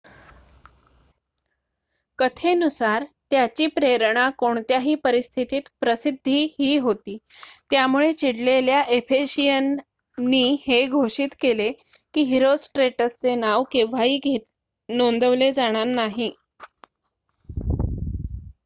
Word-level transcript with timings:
कथेनुसार 2.19 3.03
त्याची 3.31 3.67
प्रेरणा 3.67 4.29
कोणत्याही 4.29 4.95
परिस्थितीत 4.95 5.69
प्रसिद्धी 5.79 6.43
ही 6.59 6.77
होती 6.77 7.17
त्यामुळे 7.71 8.11
चिडलेल्या 8.13 8.81
एफेशियन 8.89 9.75
नि 10.17 10.43
हे 10.67 10.85
घोषित 10.87 11.35
केले 11.41 11.71
की 12.13 12.21
हिरोस्ट्रेटस 12.23 13.19
चे 13.21 13.35
नाव 13.35 13.63
केव्हाही 13.71 14.37
नोंदवले 14.89 15.51
जाणार 15.51 15.85
नाही 15.85 16.31